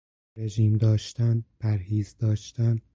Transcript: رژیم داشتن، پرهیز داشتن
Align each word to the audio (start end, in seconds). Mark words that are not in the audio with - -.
رژیم 0.35 0.73
داشتن، 0.77 1.43
پرهیز 1.59 2.15
داشتن 2.19 2.81